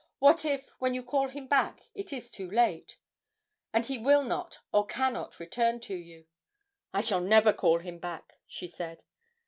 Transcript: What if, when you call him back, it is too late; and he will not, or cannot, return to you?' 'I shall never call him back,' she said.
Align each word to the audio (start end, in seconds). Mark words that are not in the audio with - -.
What 0.17 0.45
if, 0.45 0.65
when 0.79 0.95
you 0.95 1.03
call 1.03 1.27
him 1.29 1.45
back, 1.45 1.83
it 1.93 2.11
is 2.11 2.31
too 2.31 2.49
late; 2.49 2.97
and 3.71 3.85
he 3.85 3.99
will 3.99 4.23
not, 4.23 4.57
or 4.71 4.87
cannot, 4.87 5.39
return 5.39 5.79
to 5.81 5.93
you?' 5.95 6.25
'I 6.91 7.01
shall 7.01 7.21
never 7.21 7.53
call 7.53 7.77
him 7.77 7.99
back,' 7.99 8.39
she 8.47 8.65
said. 8.65 9.03